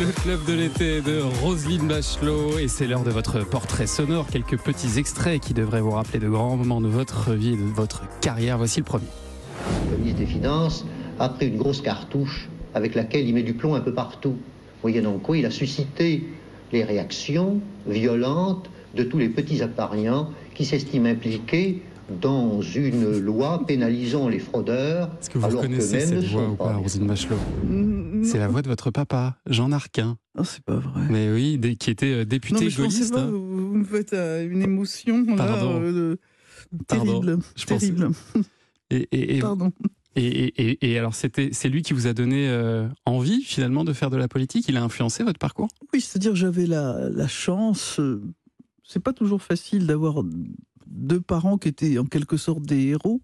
Le 0.00 0.10
club 0.10 0.44
de 0.46 0.54
l'été 0.54 1.02
de 1.02 1.20
Roselyne 1.42 1.86
Bachelot 1.86 2.58
et 2.58 2.66
c'est 2.66 2.86
l'heure 2.86 3.04
de 3.04 3.10
votre 3.10 3.44
portrait 3.44 3.86
sonore. 3.86 4.26
Quelques 4.26 4.56
petits 4.56 4.98
extraits 4.98 5.38
qui 5.38 5.52
devraient 5.52 5.82
vous 5.82 5.90
rappeler 5.90 6.18
de 6.18 6.30
grands 6.30 6.56
moments 6.56 6.80
de 6.80 6.88
votre 6.88 7.32
vie 7.32 7.52
et 7.52 7.56
de 7.56 7.62
votre 7.62 8.02
carrière. 8.20 8.56
Voici 8.56 8.80
le 8.80 8.84
premier. 8.84 9.04
Le 9.90 9.98
ministre 9.98 10.20
des 10.20 10.26
Finances 10.26 10.86
a 11.18 11.28
pris 11.28 11.48
une 11.48 11.58
grosse 11.58 11.82
cartouche 11.82 12.48
avec 12.74 12.94
laquelle 12.94 13.28
il 13.28 13.34
met 13.34 13.42
du 13.42 13.52
plomb 13.52 13.74
un 13.74 13.80
peu 13.80 13.92
partout. 13.92 14.36
Moyennant 14.82 15.18
quoi, 15.18 15.36
il 15.36 15.44
a 15.44 15.50
suscité 15.50 16.24
les 16.72 16.84
réactions 16.84 17.60
violentes 17.86 18.70
de 18.94 19.02
tous 19.02 19.18
les 19.18 19.28
petits 19.28 19.60
apparnients 19.60 20.30
qui 20.54 20.64
s'estiment 20.64 21.10
impliqués 21.10 21.82
dans 22.20 22.60
une 22.60 23.18
loi 23.18 23.64
pénalisant 23.66 24.28
les 24.28 24.38
fraudeurs. 24.38 25.10
Est-ce 25.20 25.30
que 25.30 25.38
vous 25.38 25.44
alors 25.46 25.62
reconnaissez 25.62 26.00
cette 26.00 26.24
voix 26.24 26.48
ou 26.48 26.56
pas. 26.56 26.74
Roselyne 26.76 27.06
Bachelot 27.06 27.36
Mm, 27.64 28.24
C'est 28.24 28.38
la 28.38 28.48
voix 28.48 28.62
de 28.62 28.68
votre 28.68 28.90
papa, 28.90 29.36
Jean 29.46 29.72
Arquin. 29.72 30.18
Non, 30.36 30.44
c'est 30.44 30.62
pas 30.64 30.76
vrai. 30.76 31.02
Mais 31.10 31.30
oui, 31.32 31.58
qui 31.78 31.90
était 31.90 32.06
euh, 32.12 32.18
non, 32.18 32.24
député 32.24 32.64
mais 32.64 32.70
je 32.70 32.76
gaulliste. 32.82 33.12
pas, 33.14 33.20
hein. 33.20 33.30
vous, 33.30 33.68
vous 33.70 33.74
me 33.78 33.84
faites 33.84 34.12
euh, 34.12 34.48
une 34.48 34.62
émotion 34.62 35.24
là, 35.36 35.62
euh, 35.64 36.16
Pardon. 36.86 37.20
terrible. 37.20 37.38
Je 37.56 37.64
terrible. 37.66 38.10
Et, 38.90 39.08
et- 39.12 39.36
et- 39.36 39.40
Pardon. 39.40 39.72
et- 40.16 40.26
et- 40.26 40.70
et- 40.70 40.92
et 40.92 40.98
alors, 40.98 41.14
c'était, 41.14 41.50
c'est 41.52 41.68
lui 41.68 41.82
qui 41.82 41.92
vous 41.94 42.06
a 42.06 42.12
donné 42.12 42.48
euh, 42.48 42.86
envie 43.06 43.42
finalement 43.42 43.84
de 43.84 43.92
faire 43.92 44.10
de 44.10 44.16
la 44.16 44.28
politique? 44.28 44.66
Il 44.68 44.76
a 44.76 44.82
influencé 44.82 45.22
votre 45.24 45.38
parcours? 45.38 45.68
Oui, 45.94 46.00
c'est-à-dire 46.00 46.34
j'avais 46.34 46.66
la, 46.66 47.08
la 47.10 47.28
chance. 47.28 47.98
euh, 48.00 48.22
c'est 48.84 49.00
pas 49.02 49.12
toujours 49.14 49.40
facile 49.42 49.86
d'avoir 49.86 50.22
deux 50.86 51.20
parents 51.20 51.58
qui 51.58 51.68
étaient 51.68 51.98
en 51.98 52.04
quelque 52.06 52.36
sorte 52.36 52.62
des 52.62 52.86
héros, 52.88 53.20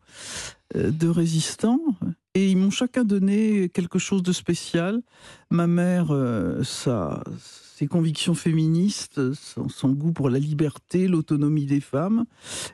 euh, 0.77 0.91
de 0.91 1.09
résistants. 1.09 1.81
Et 2.35 2.51
ils 2.51 2.57
m'ont 2.57 2.71
chacun 2.71 3.05
donné 3.05 3.69
quelque 3.69 3.99
chose 3.99 4.23
de 4.23 4.33
spécial. 4.33 5.01
Ma 5.51 5.67
mère, 5.67 6.09
euh, 6.11 6.63
sa, 6.63 7.25
ses 7.75 7.87
convictions 7.87 8.35
féministes, 8.35 9.35
son, 9.35 9.69
son 9.69 9.91
goût 9.91 10.13
pour 10.13 10.31
la 10.31 10.39
liberté, 10.39 11.09
l'autonomie 11.09 11.67
des 11.67 11.81
femmes. 11.81 12.25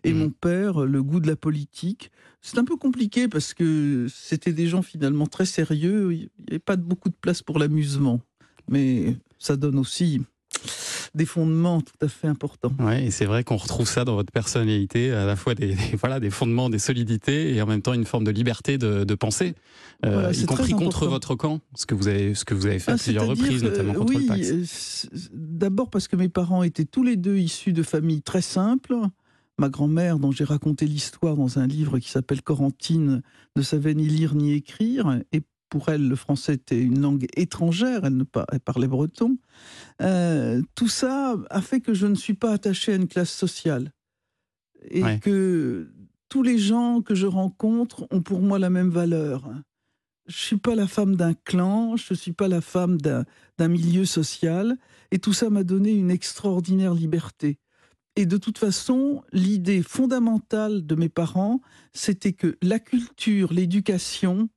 Et 0.02 0.12
Mhm. 0.12 0.18
mon 0.18 0.30
père, 0.30 0.80
le 0.84 1.02
goût 1.02 1.20
de 1.20 1.26
la 1.28 1.36
politique. 1.36 2.10
C'est 2.42 2.58
un 2.58 2.64
peu 2.64 2.76
compliqué 2.76 3.26
parce 3.28 3.54
que 3.54 4.06
c'était 4.12 4.52
des 4.52 4.66
gens 4.66 4.82
finalement 4.82 5.26
très 5.26 5.46
sérieux. 5.46 6.12
Il 6.12 6.18
n'y 6.18 6.28
avait 6.50 6.58
pas 6.58 6.76
beaucoup 6.76 7.08
de 7.08 7.16
place 7.18 7.42
pour 7.42 7.58
l'amusement. 7.58 8.20
Mais 8.68 9.16
ça 9.38 9.56
donne 9.56 9.78
aussi 9.78 10.20
des 11.14 11.26
fondements 11.26 11.80
tout 11.80 11.94
à 12.00 12.08
fait 12.08 12.26
importants. 12.26 12.72
Ouais, 12.80 13.04
et 13.06 13.10
c'est 13.10 13.24
vrai 13.24 13.44
qu'on 13.44 13.56
retrouve 13.56 13.88
ça 13.88 14.04
dans 14.04 14.14
votre 14.16 14.32
personnalité, 14.32 15.12
à 15.12 15.26
la 15.26 15.36
fois 15.36 15.54
des, 15.54 15.74
des- 15.74 15.96
voilà, 15.98 16.18
des 16.20 16.30
fondements, 16.30 16.68
des 16.70 16.78
solidités, 16.78 17.54
et 17.54 17.62
en 17.62 17.66
même 17.66 17.82
temps 17.82 17.92
une 17.94 18.04
forme 18.04 18.24
de 18.24 18.30
liberté 18.32 18.78
de, 18.78 19.04
de 19.04 19.14
penser, 19.14 19.54
euh, 20.04 20.12
Voilà, 20.12 20.32
y 20.32 20.44
compris 20.44 20.72
contre 20.72 21.06
votre 21.06 21.34
camp, 21.36 21.60
ce 21.74 21.86
que 21.86 21.94
vous 21.94 22.08
avez, 22.08 22.34
ce 22.34 22.44
que 22.44 22.54
vous 22.54 22.66
avez 22.66 22.78
fait 22.80 22.92
à 22.92 22.94
Ah, 22.94 22.98
plusieurs 23.02 23.26
reprises, 23.26 23.62
que, 23.62 23.66
notamment 23.68 23.94
contre 23.94 24.14
oui, 24.14 24.22
le 24.22 24.28
Pax. 24.28 25.06
euh, 25.12 25.18
D'abord 25.32 25.88
parce 25.90 26.08
que 26.08 26.16
mes 26.16 26.28
parents 26.28 26.62
étaient 26.62 26.84
tous 26.84 27.02
les 27.04 27.16
deux 27.16 27.36
issus 27.36 27.72
de 27.72 27.82
familles 27.82 28.22
très 28.22 28.42
simples. 28.42 28.96
Ma 29.56 29.68
grand-mère, 29.68 30.18
dont 30.18 30.32
j'ai 30.32 30.42
raconté 30.42 30.84
l'histoire 30.84 31.36
dans 31.36 31.60
un 31.60 31.66
livre 31.68 32.00
qui 32.00 32.10
s'appelle 32.10 32.42
Corentine, 32.42 33.22
ne 33.54 33.62
savait 33.62 33.94
ni 33.94 34.08
lire 34.08 34.34
ni 34.34 34.52
écrire. 34.52 35.20
Et 35.32 35.42
pour 35.74 35.88
elle, 35.88 36.06
le 36.08 36.14
français 36.14 36.54
était 36.54 36.80
une 36.80 37.00
langue 37.00 37.26
étrangère. 37.36 38.04
Elle, 38.04 38.16
ne 38.16 38.24
elle 38.52 38.60
parlait 38.60 38.86
breton. 38.86 39.38
Euh, 40.02 40.62
tout 40.76 40.86
ça 40.86 41.34
a 41.50 41.60
fait 41.60 41.80
que 41.80 41.94
je 41.94 42.06
ne 42.06 42.14
suis 42.14 42.34
pas 42.34 42.52
attaché 42.52 42.92
à 42.92 42.94
une 42.94 43.08
classe 43.08 43.32
sociale. 43.32 43.90
Et 44.88 45.02
Ouais. 45.02 45.18
que 45.18 45.90
tous 46.28 46.44
les 46.44 46.58
gens 46.58 47.02
que 47.02 47.16
je 47.16 47.26
rencontre 47.26 48.06
ont 48.12 48.22
pour 48.22 48.40
moi 48.40 48.60
la 48.60 48.70
même 48.70 48.90
valeur. 48.90 49.50
Je 50.28 50.36
suis 50.36 50.58
pas 50.58 50.76
la 50.76 50.86
femme 50.86 51.16
d'un 51.16 51.34
clan, 51.34 51.96
je 51.96 52.14
suis 52.14 52.32
pas 52.32 52.46
la 52.46 52.60
femme 52.60 52.98
d'un 52.98 53.68
milieu 53.68 54.04
social, 54.04 54.76
et 55.10 55.18
tout 55.18 55.32
ça 55.32 55.50
m'a 55.50 55.64
donné 55.64 55.90
une 55.90 56.12
extraordinaire 56.12 56.94
liberté. 56.94 57.58
Et 58.14 58.26
de 58.26 58.36
toute 58.36 58.58
façon, 58.58 59.24
l'idée 59.32 59.82
fondamentale 59.82 60.86
de 60.86 60.94
mes 60.94 61.08
parents, 61.08 61.60
c'était 61.92 62.32
que 62.32 62.56
la 62.62 62.78
culture, 62.78 63.52
l'éducation, 63.52 64.48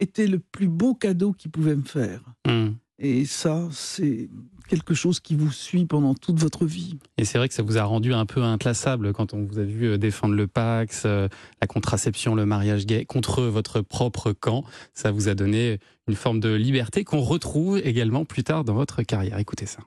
était 0.00 0.26
le 0.26 0.38
plus 0.38 0.68
beau 0.68 0.94
cadeau 0.94 1.32
qu'ils 1.32 1.50
pouvaient 1.50 1.76
me 1.76 1.84
faire. 1.84 2.20
Hum. 2.48 2.76
Et 2.98 3.24
ça, 3.24 3.66
c'est 3.72 4.28
quelque 4.68 4.94
chose 4.94 5.20
qui 5.20 5.34
vous 5.34 5.50
suit 5.50 5.86
pendant 5.86 6.14
toute 6.14 6.38
votre 6.38 6.64
vie. 6.64 6.98
Et 7.18 7.24
c'est 7.24 7.38
vrai 7.38 7.48
que 7.48 7.54
ça 7.54 7.62
vous 7.62 7.78
a 7.78 7.82
rendu 7.82 8.12
un 8.12 8.26
peu 8.26 8.42
inclassable 8.42 9.12
quand 9.12 9.34
on 9.34 9.44
vous 9.44 9.58
a 9.58 9.64
vu 9.64 9.86
euh, 9.86 9.98
défendre 9.98 10.34
le 10.34 10.46
Pax, 10.46 11.02
euh, 11.06 11.28
la 11.60 11.66
contraception, 11.66 12.34
le 12.34 12.46
mariage 12.46 12.86
gay 12.86 13.04
contre 13.04 13.42
votre 13.42 13.80
propre 13.80 14.32
camp. 14.32 14.64
Ça 14.94 15.10
vous 15.10 15.28
a 15.28 15.34
donné 15.34 15.78
une 16.08 16.14
forme 16.14 16.40
de 16.40 16.50
liberté 16.50 17.02
qu'on 17.02 17.20
retrouve 17.20 17.78
également 17.78 18.24
plus 18.24 18.44
tard 18.44 18.64
dans 18.64 18.74
votre 18.74 19.02
carrière. 19.02 19.38
Écoutez 19.38 19.66
ça. 19.66 19.80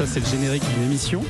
Ça, 0.00 0.06
c'est 0.06 0.20
le 0.20 0.26
générique 0.26 0.62
d'une 0.74 0.84
émission 0.84 1.22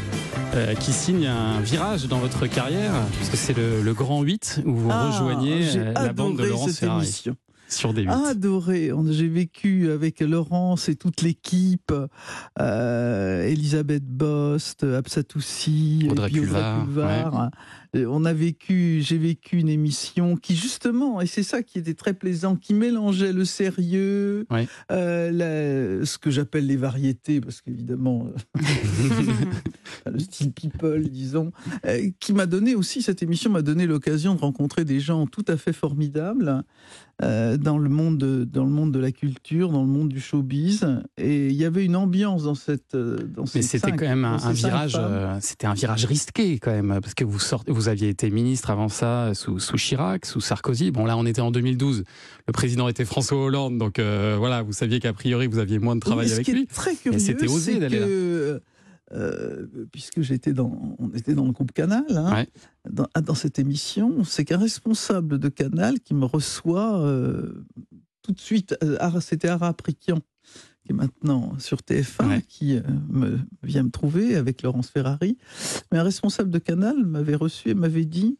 euh, 0.54 0.75
qui 0.75 0.92
signe 0.92 1.26
un 1.26 1.60
virage 1.60 2.06
dans 2.06 2.19
votre 2.19 2.47
carrière, 2.47 2.92
puisque 3.16 3.34
c'est 3.36 3.56
le, 3.56 3.82
le 3.82 3.94
Grand 3.94 4.22
8 4.22 4.62
où 4.64 4.75
vous 4.76 4.88
Ah, 4.92 5.10
rejoignez 5.10 5.76
euh, 5.76 5.92
la 5.92 6.12
bande 6.12 6.36
de 6.38 6.44
Laurence 6.44 6.78
Ferrari 6.78 7.03
émission. 7.04 7.34
sur 7.69 7.92
des 7.92 8.03
8. 8.03 8.10
Adoré. 8.10 8.92
J'ai 9.10 9.26
vécu 9.26 9.91
avec 9.91 10.20
Laurence 10.20 10.88
et 10.88 10.94
toute 10.94 11.22
l'équipe, 11.22 11.92
euh, 12.60 13.42
Elisabeth 13.44 14.04
Bost, 14.04 14.84
Absatoussi, 14.84 16.06
Audrey 16.08 16.31
Pulvar, 16.31 17.50
On 17.94 18.24
a 18.24 18.32
vécu, 18.32 19.00
j'ai 19.02 19.18
vécu 19.18 19.58
une 19.58 19.68
émission 19.68 20.36
qui 20.36 20.54
justement, 20.54 21.20
et 21.20 21.26
c'est 21.26 21.42
ça 21.42 21.62
qui 21.62 21.78
était 21.78 21.94
très 21.94 22.14
plaisant, 22.14 22.56
qui 22.56 22.72
mélangeait 22.74 23.32
le 23.32 23.44
sérieux, 23.44 24.46
euh, 24.92 25.30
la- 25.30 26.04
ce 26.06 26.18
que 26.18 26.30
j'appelle 26.30 26.66
les 26.66 26.76
variétés, 26.76 27.40
parce 27.40 27.60
qu'évidemment, 27.60 28.28
euh, 28.56 28.60
le 30.12 30.18
style 30.18 30.52
people, 30.52 31.08
disons, 31.08 31.52
euh, 31.86 32.10
qui 32.20 32.32
m'a 32.32 32.46
donné 32.46 32.74
aussi, 32.74 33.02
cette 33.02 33.22
émission 33.22 33.50
m'a 33.50 33.62
donné 33.62 33.86
l'occasion 33.86 34.34
de 34.34 34.40
rencontrer 34.40 34.84
des 34.84 35.00
gens 35.00 35.26
tout 35.26 35.44
à 35.48 35.56
fait 35.56 35.72
formidables 35.72 36.62
euh, 37.22 37.56
dans, 37.58 37.76
le 37.76 37.90
monde 37.90 38.16
de, 38.18 38.44
dans 38.44 38.64
le 38.64 38.70
monde 38.70 38.92
de 38.92 38.98
la 38.98 39.12
culture, 39.12 39.70
dans 39.70 39.82
le 39.82 39.88
monde 39.88 40.08
du 40.08 40.20
showbiz. 40.20 40.86
Et 41.18 41.48
il 41.48 41.54
y 41.54 41.64
avait 41.66 41.84
une 41.84 41.96
ambiance 41.96 42.44
dans 42.44 42.54
cette. 42.54 42.94
euh, 42.94 43.18
Dans 43.34 43.44
Mais 43.54 43.62
c'était 43.62 43.92
quand 43.92 44.06
même 44.06 44.24
un, 44.24 44.52
virage, 44.52 44.96
euh, 44.98 45.36
c'était 45.40 45.66
un 45.66 45.74
virage 45.74 46.06
risqué 46.06 46.58
quand 46.58 46.70
même, 46.70 46.98
parce 47.02 47.14
que 47.14 47.24
vous 47.24 47.38
sortez, 47.38 47.72
vous 47.72 47.79
aviez 47.88 48.08
été 48.08 48.30
ministre 48.30 48.70
avant 48.70 48.88
ça 48.88 49.32
sous, 49.34 49.58
sous 49.58 49.76
Chirac, 49.76 50.26
sous 50.26 50.41
Sarkozy. 50.41 50.91
Bon 50.91 51.04
là, 51.06 51.16
on 51.16 51.26
était 51.26 51.41
en 51.41 51.50
2012. 51.50 52.04
Le 52.46 52.52
président 52.52 52.88
était 52.88 53.04
François 53.04 53.42
Hollande, 53.42 53.78
donc 53.78 53.98
euh, 53.98 54.36
voilà, 54.38 54.62
vous 54.62 54.72
saviez 54.72 55.00
qu'a 55.00 55.12
priori 55.12 55.46
vous 55.46 55.58
aviez 55.58 55.78
moins 55.78 55.94
de 55.96 56.00
travail 56.00 56.26
Oui, 56.26 56.32
avec 56.32 56.48
lui. 56.48 56.66
très 56.66 56.94
curieux, 56.94 57.19
c'était 57.19 57.48
osé 57.48 57.78
d'aller 57.78 57.98
là. 58.00 58.06
euh, 59.12 59.66
puisque 59.90 60.20
j'étais 60.20 60.52
dans, 60.52 60.96
on 60.98 61.10
était 61.10 61.34
dans 61.34 61.44
le 61.46 61.52
groupe 61.52 61.72
Canal, 61.72 62.04
hein, 62.10 62.32
Ouais. 62.34 62.48
dans, 62.90 63.06
dans 63.24 63.34
cette 63.34 63.58
émission, 63.58 64.22
c'est 64.24 64.44
qu'un 64.44 64.58
responsable 64.58 65.38
de 65.38 65.48
Canal 65.48 66.00
qui 66.00 66.14
me 66.14 66.24
reçoit 66.26 67.00
euh, 67.00 67.64
tout 68.22 68.32
de 68.32 68.38
suite, 68.40 68.76
euh, 68.84 69.20
c'était 69.20 69.48
Ara 69.48 69.72
Prikian, 69.72 70.19
qui 70.84 70.92
est 70.92 70.94
maintenant 70.94 71.52
sur 71.58 71.78
TF1, 71.78 72.28
Ouais. 72.28 72.42
qui 72.48 72.76
euh, 72.76 72.80
me, 73.08 73.38
vient 73.62 73.82
me 73.82 73.91
trouver 73.91 74.36
avec 74.36 74.62
Laurence 74.62 74.88
Ferrari. 74.91 75.36
Mais 75.92 75.98
un 75.98 76.02
responsable 76.02 76.50
de 76.50 76.58
Canal 76.58 76.96
m'avait 77.04 77.34
reçu 77.36 77.70
et 77.70 77.74
m'avait 77.74 78.04
dit 78.06 78.38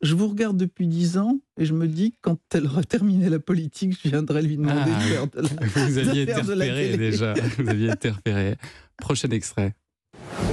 Je 0.00 0.14
vous 0.14 0.28
regarde 0.28 0.56
depuis 0.56 0.86
dix 0.86 1.18
ans 1.18 1.38
et 1.58 1.64
je 1.64 1.74
me 1.74 1.86
dis 1.86 2.12
que 2.12 2.16
quand 2.22 2.38
elle 2.54 2.66
aura 2.66 2.82
terminé 2.82 3.28
la 3.28 3.38
politique, 3.38 3.98
je 4.02 4.08
viendrai 4.08 4.42
lui 4.42 4.56
demander 4.56 4.90
Ah, 4.94 4.98
de 4.98 5.02
faire 5.04 5.26
de 5.28 5.40
la, 5.42 5.48
Vous 5.86 5.98
aviez 5.98 6.22
été 6.22 6.34
repéré 6.34 6.96
déjà. 6.96 7.34
Vous 7.58 7.68
aviez 7.68 7.90
été 7.90 8.10
repéré. 8.10 8.56
Prochain 8.96 9.28
extrait. 9.30 9.74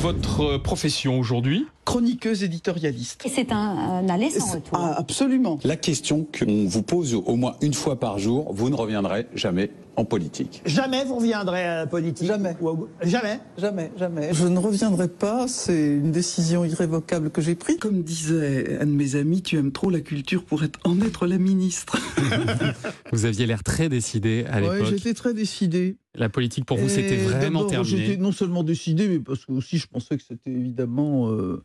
Votre 0.02 0.42
euh, 0.42 0.60
profession 0.60 1.20
aujourd'hui? 1.20 1.66
Chroniqueuse 1.86 2.44
éditorialiste. 2.44 3.26
Et 3.26 3.30
c'est 3.30 3.52
un, 3.52 3.58
un 3.58 4.10
aller 4.10 4.30
sans 4.30 4.54
retour. 4.56 4.70
Ah, 4.78 4.96
absolument. 4.98 5.60
La 5.64 5.76
question 5.76 6.26
qu'on 6.38 6.66
vous 6.66 6.84
pose 6.84 7.14
au 7.16 7.36
moins 7.36 7.56
une 7.62 7.74
fois 7.74 8.00
par 8.00 8.20
jour, 8.20 8.54
vous 8.54 8.70
ne 8.70 8.76
reviendrez 8.76 9.28
jamais 9.36 9.72
en 10.00 10.06
politique. 10.06 10.62
Jamais 10.66 11.04
vous 11.06 11.16
reviendrez 11.16 11.64
à 11.64 11.76
la 11.78 11.88
politique 11.88 12.28
Jamais. 12.28 12.56
Ou 12.62 12.88
Jamais 13.04 13.40
Jamais, 13.58 13.92
jamais. 13.98 14.34
Je 14.34 14.48
ne 14.48 14.58
reviendrai 14.58 15.08
pas, 15.10 15.48
c'est 15.48 15.96
une 15.98 16.12
décision 16.12 16.64
irrévocable 16.66 17.30
que 17.30 17.42
j'ai 17.42 17.56
prise. 17.56 17.78
Comme 17.78 18.02
disait 18.02 18.80
un 18.80 18.86
de 18.86 18.92
mes 18.92 19.16
amis, 19.16 19.42
tu 19.42 19.58
aimes 19.58 19.72
trop 19.72 19.90
la 19.90 20.00
culture 20.00 20.44
pour 20.46 20.64
être, 20.64 20.80
en 20.86 21.00
être 21.02 21.28
la 21.28 21.38
ministre. 21.38 21.98
Vous 23.12 23.26
aviez 23.26 23.46
l'air 23.46 23.64
très 23.64 23.90
décidé 23.90 24.46
à 24.50 24.62
Ouais, 24.62 24.78
l'époque. 24.78 24.90
j'étais 24.96 25.14
très 25.14 25.34
décidé. 25.34 25.98
La 26.16 26.30
politique 26.30 26.66
pour 26.66 26.78
vous, 26.78 26.90
c'était 26.90 27.18
vraiment 27.18 27.66
d'abord, 27.66 27.84
J'étais 27.84 28.04
terminé. 28.04 28.24
non 28.24 28.32
seulement 28.32 28.64
décidé, 28.64 29.08
mais 29.08 29.20
parce 29.20 29.46
que 29.46 29.52
aussi 29.52 29.78
je 29.78 29.88
pensais 29.88 30.18
que 30.18 30.24
c'était 30.28 30.50
évidemment 30.52 31.30
euh, 31.32 31.64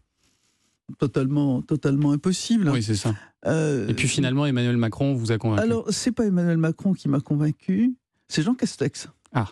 totalement, 0.99 1.63
totalement 1.63 2.13
impossible. 2.13 2.69
Oui, 2.71 2.83
c'est 2.83 2.95
ça. 2.97 3.15
Euh, 3.47 3.89
Et 3.89 3.95
puis 3.95 4.09
finalement, 4.09 4.47
Emmanuel 4.47 4.77
Macron 4.77 5.15
vous 5.15 5.33
a 5.33 5.39
convaincu. 5.39 5.63
Alors, 5.63 5.87
c'est 5.91 6.13
pas 6.13 6.27
Emmanuel 6.27 6.57
Macron 6.59 6.93
qui 6.93 7.09
m'a 7.09 7.21
convaincu, 7.21 7.95
c'est 8.29 8.43
Jean 8.43 8.55
Castex. 8.55 9.09
Ah. 9.33 9.49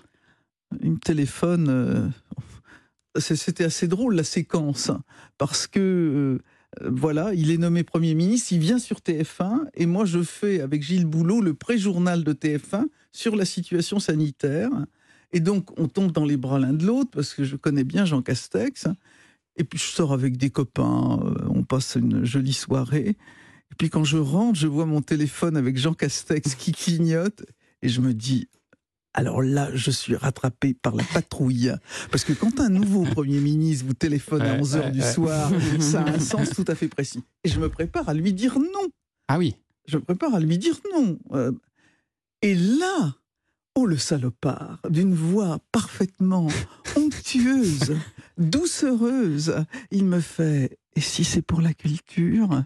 Il 0.82 0.92
me 0.92 0.98
téléphone. 0.98 1.66
euh, 1.68 2.08
C'était 3.18 3.64
assez 3.64 3.88
drôle 3.88 4.14
la 4.14 4.24
séquence, 4.24 4.90
parce 5.38 5.66
que 5.66 5.80
euh, 5.80 6.42
Euh, 6.80 6.88
voilà, 6.90 7.34
il 7.34 7.50
est 7.50 7.58
nommé 7.58 7.84
Premier 7.84 8.14
ministre, 8.14 8.50
il 8.54 8.58
vient 8.58 8.78
sur 8.78 9.00
TF1, 9.00 9.68
et 9.74 9.84
moi 9.84 10.06
je 10.06 10.22
fais 10.22 10.62
avec 10.62 10.82
Gilles 10.82 11.04
Boulot 11.04 11.42
le 11.42 11.52
pré-journal 11.52 12.24
de 12.24 12.32
TF1 12.32 12.86
sur 13.12 13.36
la 13.36 13.44
situation 13.44 14.00
sanitaire. 14.00 14.70
Et 15.32 15.40
donc 15.40 15.78
on 15.78 15.86
tombe 15.86 16.12
dans 16.12 16.24
les 16.24 16.38
bras 16.38 16.58
l'un 16.58 16.72
de 16.72 16.86
l'autre, 16.86 17.10
parce 17.12 17.34
que 17.34 17.44
je 17.44 17.56
connais 17.56 17.84
bien 17.84 18.06
Jean 18.06 18.22
Castex. 18.22 18.88
Et 19.56 19.64
puis 19.64 19.78
je 19.78 19.84
sors 19.84 20.14
avec 20.14 20.38
des 20.38 20.48
copains, 20.48 21.20
euh, 21.22 21.44
on 21.50 21.62
passe 21.62 21.96
une 21.96 22.24
jolie 22.24 22.54
soirée. 22.54 23.18
Et 23.70 23.74
puis 23.76 23.90
quand 23.90 24.04
je 24.04 24.16
rentre, 24.16 24.58
je 24.58 24.66
vois 24.66 24.86
mon 24.86 25.02
téléphone 25.02 25.58
avec 25.58 25.76
Jean 25.76 25.92
Castex 25.92 26.54
qui 26.54 26.72
clignote, 26.72 27.44
et 27.82 27.90
je 27.90 28.00
me 28.00 28.14
dis, 28.14 28.48
alors 29.14 29.42
là, 29.42 29.68
je 29.74 29.90
suis 29.90 30.16
rattrapé 30.16 30.74
par 30.74 30.94
la 30.94 31.04
patrouille. 31.04 31.72
Parce 32.10 32.24
que 32.24 32.32
quand 32.32 32.60
un 32.60 32.68
nouveau 32.70 33.02
Premier 33.14 33.40
ministre 33.40 33.86
vous 33.86 33.94
téléphone 33.94 34.42
à 34.42 34.58
11h 34.58 34.90
du 34.90 35.02
soir, 35.02 35.50
ça 35.80 36.02
a 36.02 36.10
un 36.14 36.18
sens 36.20 36.50
tout 36.50 36.64
à 36.68 36.74
fait 36.74 36.88
précis. 36.88 37.22
Et 37.44 37.48
je 37.48 37.60
me 37.60 37.68
prépare 37.68 38.08
à 38.08 38.14
lui 38.14 38.32
dire 38.32 38.58
non. 38.58 38.88
Ah 39.28 39.38
oui. 39.38 39.56
Je 39.86 39.96
me 39.96 40.02
prépare 40.02 40.34
à 40.34 40.40
lui 40.40 40.58
dire 40.58 40.76
non. 40.94 41.18
Euh, 41.32 41.52
et 42.40 42.54
là, 42.54 43.14
oh 43.74 43.86
le 43.86 43.96
salopard, 43.96 44.78
d'une 44.88 45.14
voix 45.14 45.58
parfaitement 45.72 46.48
onctueuse, 46.96 47.94
doucereuse, 48.38 49.54
il 49.90 50.04
me 50.04 50.20
fait 50.20 50.78
et 50.94 51.00
si 51.00 51.24
c'est 51.24 51.40
pour 51.42 51.62
la 51.62 51.72
culture? 51.72 52.64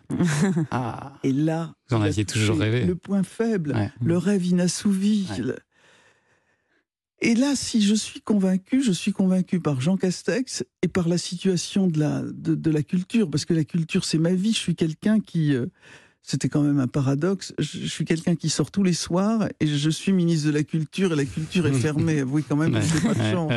Ah. 0.72 1.12
Et 1.22 1.32
là, 1.32 1.74
Vous 1.88 1.96
en 1.96 2.02
aviez 2.02 2.24
toujours 2.24 2.58
rêvé. 2.58 2.84
Le 2.84 2.96
point 2.96 3.22
faible, 3.22 3.72
Ouais. 3.72 3.90
le 4.04 4.18
rêve 4.18 4.44
inassouvi. 4.44 5.28
Ouais. 5.38 5.54
Et 7.22 7.34
là, 7.34 7.56
si 7.56 7.80
je 7.82 7.94
suis 7.94 8.20
convaincu, 8.20 8.82
je 8.82 8.92
suis 8.92 9.12
convaincu 9.12 9.58
par 9.60 9.80
Jean 9.80 9.96
Castex 9.96 10.64
et 10.82 10.88
par 10.88 11.08
la 11.08 11.16
situation 11.18 11.86
de 11.86 11.98
la, 11.98 12.22
de, 12.22 12.54
de 12.54 12.70
la 12.70 12.82
culture, 12.82 13.30
parce 13.30 13.44
que 13.46 13.54
la 13.54 13.64
culture, 13.64 14.04
c'est 14.04 14.18
ma 14.18 14.34
vie. 14.34 14.52
Je 14.52 14.58
suis 14.58 14.74
quelqu'un 14.74 15.20
qui... 15.20 15.54
euh, 15.54 15.66
c'était 16.28 16.48
quand 16.48 16.62
même 16.62 16.80
un 16.80 16.88
paradoxe. 16.88 17.54
Je, 17.56 17.78
je 17.78 17.86
suis 17.86 18.04
quelqu'un 18.04 18.34
qui 18.34 18.48
sort 18.50 18.72
tous 18.72 18.82
les 18.82 18.92
soirs 18.94 19.48
et 19.60 19.66
je 19.68 19.90
suis 19.90 20.12
ministre 20.12 20.48
de 20.48 20.52
la 20.52 20.64
Culture 20.64 21.12
et 21.12 21.16
la 21.16 21.24
culture 21.24 21.68
est 21.68 21.72
fermée. 21.72 22.18
Avouez 22.18 22.42
quand 22.42 22.56
même 22.56 22.74
fais 22.82 23.00
pas 23.06 23.14
de 23.14 23.30
chance. 23.32 23.52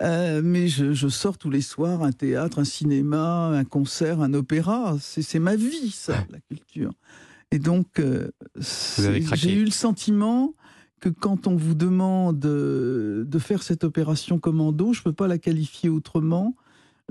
Euh, 0.00 0.40
mais 0.44 0.68
je, 0.68 0.92
je 0.92 1.08
sors 1.08 1.36
tous 1.38 1.50
les 1.50 1.60
soirs 1.60 2.04
un 2.04 2.12
théâtre, 2.12 2.60
un 2.60 2.64
cinéma, 2.64 3.46
un 3.48 3.64
concert, 3.64 4.20
un 4.20 4.32
opéra. 4.32 4.96
C'est 5.00 5.22
c'est 5.22 5.40
ma 5.40 5.56
vie, 5.56 5.90
ça, 5.90 6.24
la 6.30 6.38
culture. 6.38 6.92
Et 7.50 7.58
donc, 7.58 7.98
euh, 7.98 8.30
c'est- 8.60 9.02
j'ai 9.36 9.52
eu 9.54 9.64
le 9.64 9.72
sentiment 9.72 10.54
que 11.04 11.10
quand 11.10 11.46
on 11.46 11.54
vous 11.56 11.74
demande 11.74 12.38
de, 12.38 13.26
de 13.28 13.38
faire 13.38 13.62
cette 13.62 13.84
opération 13.84 14.38
commando, 14.38 14.94
je 14.94 15.00
ne 15.00 15.04
peux 15.04 15.12
pas 15.12 15.28
la 15.28 15.36
qualifier 15.36 15.90
autrement. 15.90 16.56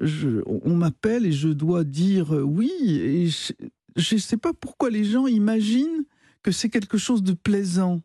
Je- 0.02 0.42
on 0.46 0.76
m'appelle 0.76 1.28
et 1.28 1.32
je 1.32 1.50
dois 1.50 1.84
dire 1.84 2.34
euh, 2.36 2.42
oui. 2.42 2.72
Et 2.82 3.28
je 3.96 4.16
ne 4.16 4.20
sais 4.20 4.38
pas 4.38 4.52
pourquoi 4.54 4.90
les 4.90 5.04
gens 5.04 5.28
imaginent 5.28 6.06
que 6.42 6.52
c'est 6.52 6.70
quelque 6.70 6.98
chose 6.98 7.22
de 7.22 7.34
plaisant. 7.34 8.02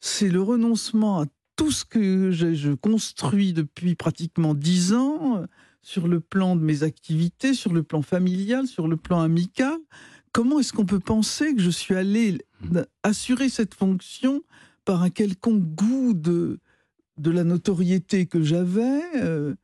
C'est 0.00 0.28
le 0.28 0.42
renoncement 0.42 1.20
à 1.20 1.26
tout 1.54 1.70
ce 1.70 1.84
que 1.84 2.32
je, 2.32 2.74
construis 2.74 3.52
depuis 3.52 3.94
pratiquement 3.94 4.54
dix 4.54 4.92
ans, 4.92 5.36
euh, 5.36 5.46
sur 5.82 6.08
le 6.08 6.18
plan 6.18 6.56
de 6.56 6.62
mes 6.62 6.82
activités, 6.82 7.54
sur 7.54 7.72
le 7.72 7.84
plan 7.84 8.02
familial, 8.02 8.66
sur 8.66 8.88
le 8.88 8.96
plan 8.96 9.20
amical. 9.20 9.78
Comment 10.32 10.58
est-ce 10.58 10.72
qu'on 10.72 10.84
peut 10.84 11.00
penser 11.00 11.54
que 11.54 11.62
je 11.62 11.70
suis 11.70 11.94
allé 11.94 12.38
assurer 13.04 13.48
cette 13.48 13.74
fonction 13.74 14.42
par 14.88 15.02
un 15.02 15.10
quelconque 15.10 15.64
goût 15.74 16.14
de, 16.14 16.60
de 17.18 17.30
la 17.30 17.44
notoriété 17.44 18.24
que 18.24 18.42
j'avais 18.42 19.02
euh, 19.16 19.54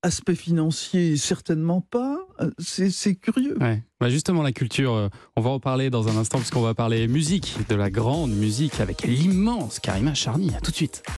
Aspect 0.00 0.36
financier, 0.36 1.16
certainement 1.18 1.82
pas. 1.82 2.16
C'est 2.58 3.16
curieux. 3.16 3.58
Ouais. 3.60 3.82
Bah 4.00 4.08
justement, 4.08 4.42
la 4.42 4.52
culture, 4.52 4.94
euh, 4.94 5.08
on 5.36 5.40
va 5.42 5.50
en 5.50 5.58
parler 5.58 5.90
dans 5.90 6.06
un 6.08 6.16
instant, 6.16 6.38
puisqu'on 6.38 6.62
va 6.62 6.72
parler 6.72 7.08
musique, 7.08 7.56
de 7.68 7.74
la 7.74 7.90
grande 7.90 8.30
musique 8.30 8.80
avec 8.80 9.02
l'immense 9.02 9.80
Karima 9.80 10.14
Charny. 10.14 10.52
Tout 10.62 10.70
de 10.70 10.76
suite. 10.76 11.02